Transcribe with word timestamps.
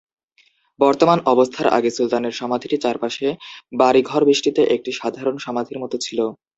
বর্তমান 0.79 1.19
অবস্থার 1.25 1.67
আগে 1.77 1.89
সুলতানের 1.91 2.33
সমাধিটি 2.33 2.77
চারপাশে 2.77 3.27
বাড়ি 3.73 4.01
ঘর 4.05 4.21
বেষ্টিত 4.27 4.57
একটি 4.75 4.91
সাধারণ 4.99 5.35
সমাধির 5.37 5.81
মত 5.83 5.93
ছিল। 6.05 6.19